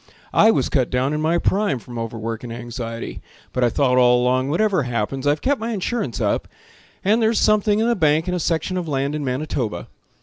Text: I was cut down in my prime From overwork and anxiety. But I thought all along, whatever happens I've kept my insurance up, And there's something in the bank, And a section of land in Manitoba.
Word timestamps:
I 0.33 0.49
was 0.49 0.67
cut 0.67 0.89
down 0.89 1.13
in 1.13 1.21
my 1.21 1.37
prime 1.37 1.77
From 1.77 1.99
overwork 1.99 2.43
and 2.43 2.51
anxiety. 2.51 3.21
But 3.53 3.63
I 3.63 3.69
thought 3.69 3.99
all 3.99 4.19
along, 4.19 4.49
whatever 4.49 4.81
happens 4.81 5.27
I've 5.27 5.41
kept 5.43 5.61
my 5.61 5.73
insurance 5.73 6.19
up, 6.19 6.47
And 7.05 7.21
there's 7.21 7.39
something 7.39 7.77
in 7.77 7.87
the 7.87 7.95
bank, 7.95 8.25
And 8.27 8.33
a 8.35 8.39
section 8.39 8.77
of 8.77 8.87
land 8.87 9.13
in 9.13 9.23
Manitoba. 9.23 9.89